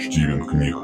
Стивен 0.00 0.46
книг. 0.46 0.76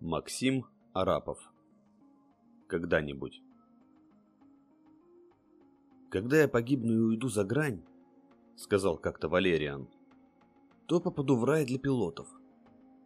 Максим 0.00 0.66
Арапов. 0.92 1.38
Когда-нибудь. 2.66 3.40
Когда 6.10 6.40
я 6.40 6.48
погибну 6.48 6.92
и 6.92 6.98
уйду 6.98 7.28
за 7.28 7.44
грань, 7.44 7.84
сказал 8.56 8.98
как-то 8.98 9.28
Валериан, 9.28 9.88
то 10.86 10.98
попаду 10.98 11.36
в 11.36 11.44
рай 11.44 11.64
для 11.64 11.78
пилотов. 11.78 12.26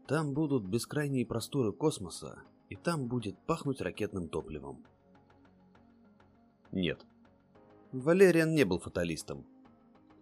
Там 0.06 0.32
будут 0.32 0.64
бескрайние 0.64 1.26
просторы 1.26 1.70
космоса, 1.74 2.38
и 2.70 2.76
там 2.76 3.08
будет 3.08 3.36
пахнуть 3.40 3.82
ракетным 3.82 4.28
топливом. 4.30 4.82
Нет. 6.72 7.04
Валериан 7.92 8.54
не 8.54 8.64
был 8.64 8.78
фаталистом. 8.78 9.44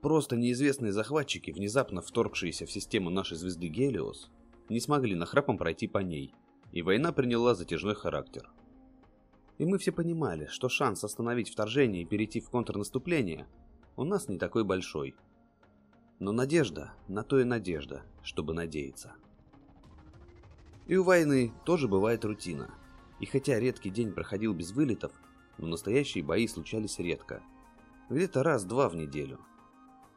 Просто 0.03 0.35
неизвестные 0.35 0.91
захватчики, 0.91 1.53
внезапно 1.53 2.03
вторгшиеся 2.03 2.67
в 2.67 2.73
систему 2.73 3.09
нашей 3.09 3.37
звезды 3.37 3.69
Гелиос, 3.69 4.31
не 4.69 4.81
смогли 4.81 5.15
нахрапом 5.15 5.57
пройти 5.57 5.87
по 5.87 5.99
ней, 5.99 6.35
и 6.73 6.83
война 6.83 7.13
приняла 7.13 7.55
затяжной 7.55 7.95
характер. 7.95 8.51
И 9.59 9.65
мы 9.65 9.79
все 9.79 9.93
понимали, 9.93 10.47
что 10.47 10.69
шанс 10.69 11.05
остановить 11.05 11.51
вторжение 11.51 12.03
и 12.03 12.05
перейти 12.05 12.41
в 12.41 12.51
контрнаступление 12.51 13.47
у 13.95 14.03
нас 14.03 14.27
не 14.27 14.39
такой 14.39 14.65
большой. 14.65 15.15
Но 16.19 16.33
надежда, 16.33 16.95
на 17.07 17.23
то 17.23 17.39
и 17.39 17.45
надежда, 17.45 18.03
чтобы 18.25 18.55
надеяться. 18.55 19.13
И 20.89 20.97
у 20.97 21.05
войны 21.05 21.53
тоже 21.65 21.87
бывает 21.87 22.25
рутина. 22.25 22.75
И 23.21 23.27
хотя 23.27 23.61
редкий 23.61 23.91
день 23.91 24.11
проходил 24.11 24.53
без 24.53 24.73
вылетов, 24.73 25.13
но 25.59 25.69
настоящие 25.69 26.25
бои 26.25 26.49
случались 26.49 26.99
редко. 26.99 27.41
Где-то 28.11 28.43
раз-два 28.43 28.89
в 28.89 28.97
неделю– 28.97 29.39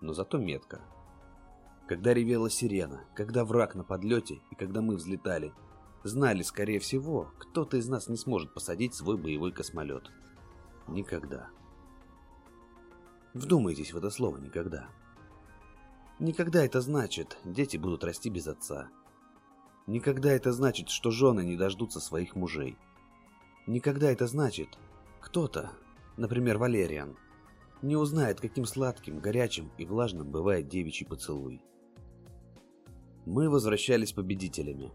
но 0.05 0.13
зато 0.13 0.37
метко. 0.37 0.81
Когда 1.87 2.13
ревела 2.13 2.49
сирена, 2.49 3.03
когда 3.15 3.43
враг 3.43 3.75
на 3.75 3.83
подлете 3.83 4.39
и 4.51 4.55
когда 4.55 4.81
мы 4.81 4.95
взлетали, 4.95 5.53
знали, 6.03 6.43
скорее 6.43 6.79
всего, 6.79 7.31
кто-то 7.39 7.77
из 7.77 7.87
нас 7.87 8.07
не 8.07 8.17
сможет 8.17 8.53
посадить 8.53 8.93
свой 8.93 9.17
боевой 9.17 9.51
космолет. 9.51 10.11
Никогда. 10.87 11.49
Вдумайтесь 13.33 13.93
в 13.93 13.97
это 13.97 14.09
слово 14.09 14.37
«никогда». 14.37 14.87
Никогда 16.19 16.63
это 16.63 16.79
значит, 16.79 17.37
дети 17.43 17.75
будут 17.75 18.05
расти 18.05 18.29
без 18.29 18.47
отца. 18.47 18.87
Никогда 19.85 20.31
это 20.31 20.53
значит, 20.53 20.87
что 20.89 21.11
жены 21.11 21.43
не 21.43 21.57
дождутся 21.57 21.99
своих 21.99 22.35
мужей. 22.35 22.77
Никогда 23.67 24.09
это 24.09 24.25
значит, 24.25 24.77
кто-то, 25.19 25.73
например, 26.15 26.57
Валериан, 26.57 27.17
не 27.85 27.95
узнает, 27.95 28.41
каким 28.41 28.65
сладким, 28.65 29.19
горячим 29.19 29.71
и 29.77 29.85
влажным 29.85 30.31
бывает 30.31 30.67
девичий 30.67 31.05
поцелуй. 31.05 31.61
Мы 33.25 33.49
возвращались 33.49 34.11
победителями. 34.11 34.91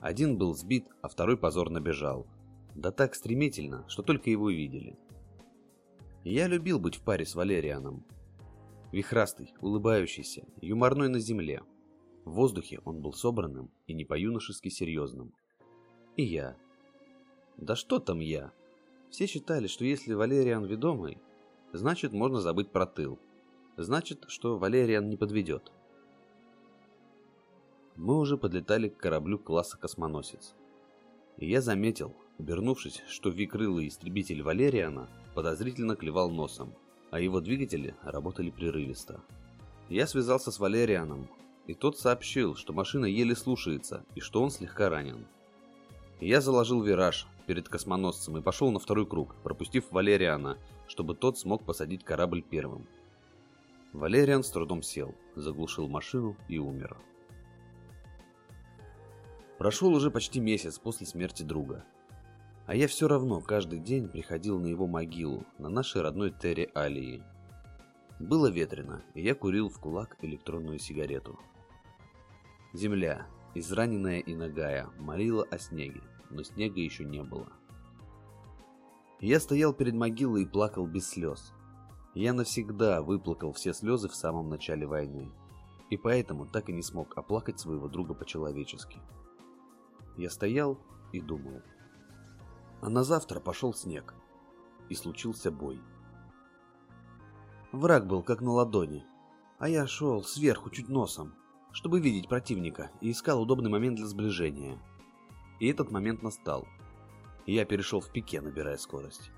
Один 0.00 0.38
был 0.38 0.54
сбит, 0.54 0.86
а 1.02 1.08
второй 1.08 1.36
позорно 1.36 1.80
бежал. 1.80 2.26
Да 2.74 2.92
так 2.92 3.14
стремительно, 3.14 3.84
что 3.88 4.02
только 4.02 4.30
его 4.30 4.50
видели. 4.50 4.96
Я 6.24 6.46
любил 6.46 6.78
быть 6.78 6.96
в 6.96 7.02
паре 7.02 7.26
с 7.26 7.34
Валерианом. 7.34 8.04
Вихрастый, 8.92 9.54
улыбающийся, 9.60 10.46
юморной 10.60 11.08
на 11.08 11.18
земле. 11.18 11.62
В 12.24 12.32
воздухе 12.32 12.80
он 12.84 13.00
был 13.00 13.12
собранным 13.12 13.70
и 13.86 13.94
не 13.94 14.04
по-юношески 14.04 14.68
серьезным. 14.68 15.34
И 16.16 16.22
я. 16.22 16.56
Да 17.56 17.74
что 17.74 17.98
там 17.98 18.20
я? 18.20 18.52
Все 19.10 19.26
считали, 19.26 19.66
что 19.66 19.84
если 19.84 20.14
Валериан 20.14 20.64
ведомый, 20.64 21.18
Значит, 21.72 22.12
можно 22.12 22.40
забыть 22.40 22.70
про 22.70 22.86
тыл. 22.86 23.18
Значит, 23.76 24.24
что 24.28 24.58
Валериан 24.58 25.08
не 25.08 25.16
подведет. 25.16 25.72
Мы 27.96 28.18
уже 28.18 28.38
подлетали 28.38 28.88
к 28.88 28.96
кораблю 28.96 29.38
класса 29.38 29.76
«Космоносец». 29.76 30.54
И 31.36 31.48
я 31.48 31.60
заметил, 31.60 32.14
обернувшись, 32.38 33.02
что 33.08 33.28
викрылый 33.28 33.88
истребитель 33.88 34.42
Валериана 34.42 35.08
подозрительно 35.34 35.94
клевал 35.94 36.30
носом, 36.30 36.74
а 37.10 37.20
его 37.20 37.40
двигатели 37.40 37.94
работали 38.02 38.50
прерывисто. 38.50 39.20
Я 39.88 40.06
связался 40.06 40.50
с 40.50 40.58
Валерианом, 40.58 41.28
и 41.66 41.74
тот 41.74 41.98
сообщил, 41.98 42.56
что 42.56 42.72
машина 42.72 43.06
еле 43.06 43.36
слушается 43.36 44.04
и 44.14 44.20
что 44.20 44.42
он 44.42 44.50
слегка 44.50 44.88
ранен. 44.88 45.26
Я 46.20 46.40
заложил 46.40 46.82
вираж 46.82 47.26
перед 47.48 47.66
космоносцем 47.66 48.36
и 48.36 48.42
пошел 48.42 48.70
на 48.70 48.78
второй 48.78 49.06
круг, 49.06 49.34
пропустив 49.42 49.90
Валериана, 49.90 50.58
чтобы 50.86 51.14
тот 51.14 51.38
смог 51.38 51.64
посадить 51.64 52.04
корабль 52.04 52.42
первым. 52.42 52.86
Валериан 53.94 54.44
с 54.44 54.50
трудом 54.50 54.82
сел, 54.82 55.14
заглушил 55.34 55.88
машину 55.88 56.36
и 56.46 56.58
умер. 56.58 56.98
Прошел 59.56 59.94
уже 59.94 60.10
почти 60.10 60.40
месяц 60.40 60.78
после 60.78 61.06
смерти 61.06 61.42
друга. 61.42 61.86
А 62.66 62.76
я 62.76 62.86
все 62.86 63.08
равно 63.08 63.40
каждый 63.40 63.80
день 63.80 64.08
приходил 64.08 64.60
на 64.60 64.66
его 64.66 64.86
могилу, 64.86 65.46
на 65.56 65.70
нашей 65.70 66.02
родной 66.02 66.30
Терре 66.30 66.70
Алии. 66.74 67.22
Было 68.20 68.50
ветрено, 68.50 69.02
и 69.14 69.22
я 69.22 69.34
курил 69.34 69.70
в 69.70 69.80
кулак 69.80 70.18
электронную 70.20 70.78
сигарету. 70.78 71.38
Земля, 72.74 73.26
израненная 73.54 74.18
и 74.18 74.34
нагая, 74.34 74.90
молила 74.98 75.44
о 75.50 75.58
снеге, 75.58 76.02
но 76.30 76.42
снега 76.42 76.80
еще 76.80 77.04
не 77.04 77.22
было. 77.22 77.52
Я 79.20 79.40
стоял 79.40 79.72
перед 79.72 79.94
могилой 79.94 80.42
и 80.42 80.46
плакал 80.46 80.86
без 80.86 81.08
слез. 81.08 81.52
Я 82.14 82.32
навсегда 82.32 83.02
выплакал 83.02 83.52
все 83.52 83.72
слезы 83.72 84.08
в 84.08 84.14
самом 84.14 84.48
начале 84.48 84.86
войны, 84.86 85.30
и 85.90 85.96
поэтому 85.96 86.46
так 86.46 86.68
и 86.68 86.72
не 86.72 86.82
смог 86.82 87.16
оплакать 87.16 87.58
своего 87.58 87.88
друга 87.88 88.14
по-человечески. 88.14 89.00
Я 90.16 90.30
стоял 90.30 90.78
и 91.12 91.20
думал. 91.20 91.62
А 92.80 92.88
на 92.88 93.02
завтра 93.02 93.40
пошел 93.40 93.74
снег, 93.74 94.14
и 94.88 94.94
случился 94.94 95.50
бой. 95.50 95.80
Враг 97.72 98.06
был 98.06 98.22
как 98.22 98.40
на 98.40 98.52
ладони, 98.52 99.04
а 99.58 99.68
я 99.68 99.86
шел 99.86 100.22
сверху 100.22 100.70
чуть 100.70 100.88
носом, 100.88 101.34
чтобы 101.72 102.00
видеть 102.00 102.28
противника, 102.28 102.90
и 103.00 103.10
искал 103.10 103.42
удобный 103.42 103.70
момент 103.70 103.96
для 103.96 104.06
сближения. 104.06 104.78
И 105.60 105.66
этот 105.66 105.90
момент 105.90 106.22
настал. 106.22 106.66
Я 107.46 107.64
перешел 107.64 108.00
в 108.00 108.10
пике, 108.12 108.40
набирая 108.40 108.76
скорость. 108.76 109.30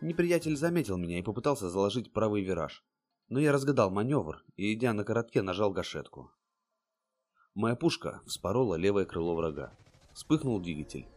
Неприятель 0.00 0.56
заметил 0.56 0.96
меня 0.96 1.18
и 1.18 1.22
попытался 1.22 1.68
заложить 1.68 2.12
правый 2.12 2.42
вираж. 2.42 2.84
Но 3.28 3.38
я 3.38 3.52
разгадал 3.52 3.90
маневр 3.90 4.44
и, 4.56 4.72
идя 4.74 4.92
на 4.92 5.04
коротке, 5.04 5.42
нажал 5.42 5.72
гашетку. 5.72 6.30
Моя 7.54 7.76
пушка 7.76 8.22
вспорола 8.26 8.74
левое 8.74 9.04
крыло 9.04 9.34
врага. 9.34 9.76
Вспыхнул 10.14 10.60
двигатель. 10.60 11.08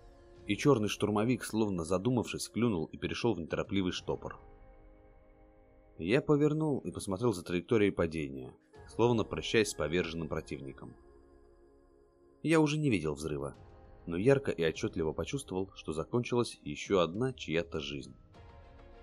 И 0.47 0.57
черный 0.57 0.89
штурмовик, 0.89 1.43
словно 1.43 1.85
задумавшись, 1.85 2.49
клюнул 2.49 2.85
и 2.85 2.97
перешел 2.97 3.33
в 3.33 3.39
неторопливый 3.39 3.91
штопор. 3.91 4.39
Я 5.97 6.21
повернул 6.21 6.79
и 6.79 6.91
посмотрел 6.91 7.33
за 7.33 7.43
траекторией 7.43 7.91
падения 7.91 8.53
словно 8.87 9.23
прощаясь 9.23 9.69
с 9.69 9.73
поверженным 9.73 10.27
противником. 10.27 10.95
Я 12.43 12.59
уже 12.59 12.77
не 12.77 12.89
видел 12.89 13.13
взрыва, 13.13 13.55
но 14.05 14.17
ярко 14.17 14.51
и 14.51 14.65
отчетливо 14.65 15.13
почувствовал, 15.13 15.69
что 15.75 15.93
закончилась 15.93 16.59
еще 16.65 17.01
одна 17.01 17.31
чья-то 17.31 17.79
жизнь. 17.79 18.13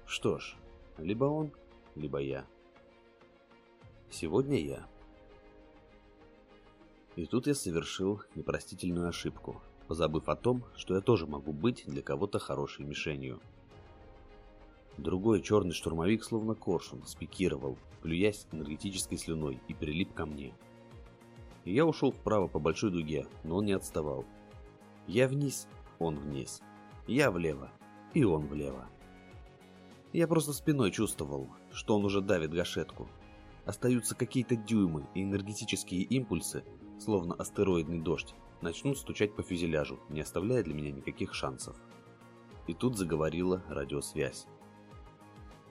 Что 0.04 0.38
ж, 0.38 0.56
либо 0.98 1.24
он, 1.24 1.50
либо 1.94 2.18
я. 2.18 2.46
Сегодня 4.10 4.60
я. 4.60 4.86
И 7.16 7.24
тут 7.24 7.46
я 7.46 7.54
совершил 7.54 8.20
непростительную 8.34 9.08
ошибку, 9.08 9.62
позабыв 9.88 10.28
о 10.28 10.36
том, 10.36 10.62
что 10.76 10.94
я 10.94 11.00
тоже 11.00 11.26
могу 11.26 11.52
быть 11.52 11.84
для 11.86 12.02
кого-то 12.02 12.38
хорошей 12.38 12.84
мишенью. 12.84 13.40
Другой 14.98 15.40
черный 15.40 15.72
штурмовик, 15.72 16.24
словно 16.24 16.54
коршун, 16.54 17.06
спикировал, 17.06 17.78
плюясь 18.02 18.46
энергетической 18.52 19.16
слюной, 19.16 19.60
и 19.66 19.72
прилип 19.72 20.12
ко 20.12 20.26
мне. 20.26 20.52
Я 21.64 21.84
ушел 21.84 22.10
вправо 22.10 22.48
по 22.48 22.58
большой 22.58 22.90
дуге, 22.90 23.26
но 23.44 23.56
он 23.56 23.66
не 23.66 23.72
отставал. 23.72 24.24
Я 25.06 25.28
вниз, 25.28 25.68
он 25.98 26.16
вниз. 26.16 26.62
Я 27.06 27.30
влево, 27.30 27.70
и 28.14 28.24
он 28.24 28.46
влево. 28.46 28.88
Я 30.12 30.26
просто 30.26 30.52
спиной 30.52 30.90
чувствовал, 30.90 31.48
что 31.72 31.96
он 31.96 32.04
уже 32.04 32.20
давит 32.20 32.52
гашетку. 32.52 33.08
Остаются 33.64 34.16
какие-то 34.16 34.56
дюймы, 34.56 35.06
и 35.14 35.22
энергетические 35.22 36.02
импульсы, 36.02 36.64
словно 36.98 37.34
астероидный 37.34 38.00
дождь, 38.00 38.34
начнут 38.60 38.98
стучать 38.98 39.36
по 39.36 39.42
фюзеляжу, 39.42 40.00
не 40.08 40.22
оставляя 40.22 40.62
для 40.64 40.74
меня 40.74 40.90
никаких 40.90 41.34
шансов. 41.34 41.76
И 42.66 42.74
тут 42.74 42.96
заговорила 42.96 43.62
радиосвязь. 43.68 44.46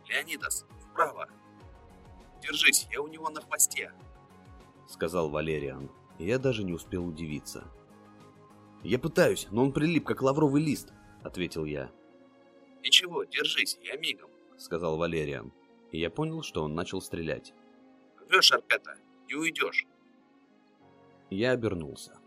Леонидас, 0.08 0.66
вправо! 0.80 1.28
Держись, 2.42 2.88
я 2.92 3.02
у 3.02 3.08
него 3.08 3.30
на 3.30 3.42
хвосте!» 3.42 3.92
Сказал 4.90 5.30
Валериан. 5.30 5.90
Я 6.18 6.40
даже 6.40 6.64
не 6.64 6.74
успел 6.74 7.06
удивиться. 7.06 7.64
«Я 8.84 8.98
пытаюсь, 8.98 9.48
но 9.52 9.64
он 9.64 9.72
прилип, 9.72 10.06
как 10.06 10.22
лавровый 10.22 10.64
лист»,— 10.64 10.92
ответил 11.24 11.64
я. 11.66 11.92
«Ничего, 12.84 13.24
держись, 13.24 13.78
я 13.84 13.98
мигом»,— 13.98 14.32
сказал 14.58 14.98
Валериан. 14.98 15.54
И 15.92 16.00
я 16.00 16.10
понял, 16.10 16.42
что 16.42 16.64
он 16.64 16.74
начал 16.76 17.02
стрелять. 17.02 17.54
Сорвешь 18.18 18.52
арпета, 18.52 18.96
не 19.28 19.36
уйдешь. 19.36 19.86
Я 21.30 21.52
обернулся. 21.52 22.18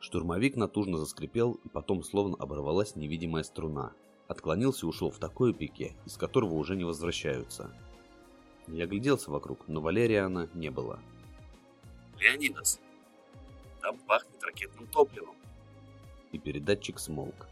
Штурмовик 0.00 0.56
натужно 0.56 0.98
заскрипел, 0.98 1.60
и 1.64 1.68
потом 1.68 2.02
словно 2.02 2.36
оборвалась 2.36 2.96
невидимая 2.96 3.44
струна. 3.44 3.92
Отклонился 4.28 4.86
и 4.86 4.88
ушел 4.88 5.10
в 5.10 5.18
такое 5.18 5.52
пике, 5.52 5.96
из 6.06 6.16
которого 6.16 6.54
уже 6.54 6.76
не 6.76 6.84
возвращаются. 6.84 7.72
Я 8.66 8.86
гляделся 8.86 9.30
вокруг, 9.30 9.68
но 9.68 9.80
Валериана 9.80 10.48
не 10.54 10.70
было. 10.70 11.00
Леонидас, 12.22 12.80
там 13.80 13.98
пахнет 14.06 14.42
ракетным 14.42 14.86
топливом. 14.86 15.36
И 16.30 16.38
передатчик 16.38 16.98
смолк. 16.98 17.48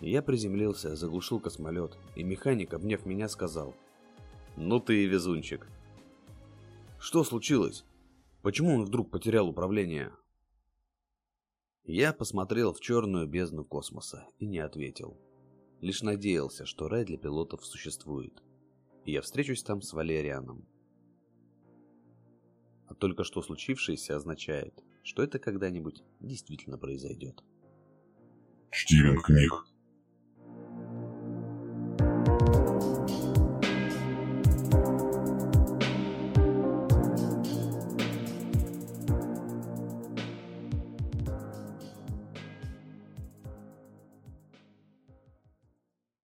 Я 0.00 0.20
приземлился, 0.20 0.96
заглушил 0.96 1.40
космолет, 1.40 1.96
и 2.16 2.22
механик, 2.22 2.74
обняв 2.74 3.06
меня, 3.06 3.28
сказал. 3.28 3.74
«Ну 4.56 4.80
ты 4.80 5.04
и 5.04 5.06
везунчик». 5.06 5.66
«Что 6.98 7.24
случилось? 7.24 7.84
Почему 8.42 8.74
он 8.74 8.84
вдруг 8.84 9.10
потерял 9.10 9.48
управление?» 9.48 10.12
Я 11.84 12.12
посмотрел 12.12 12.72
в 12.72 12.80
черную 12.80 13.28
бездну 13.28 13.64
космоса 13.64 14.26
и 14.38 14.46
не 14.46 14.58
ответил. 14.58 15.16
Лишь 15.80 16.02
надеялся, 16.02 16.66
что 16.66 16.88
рай 16.88 17.04
для 17.04 17.16
пилотов 17.16 17.64
существует. 17.64 18.42
И 19.04 19.12
я 19.12 19.22
встречусь 19.22 19.62
там 19.62 19.82
с 19.82 19.92
Валерианом. 19.92 20.66
А 22.88 22.94
только 22.94 23.24
что 23.24 23.42
случившееся 23.42 24.16
означает, 24.16 24.82
что 25.02 25.22
это 25.22 25.38
когда-нибудь 25.38 26.02
действительно 26.20 26.78
произойдет. 26.78 27.42
Стивен 28.72 29.20
книг 29.20 29.66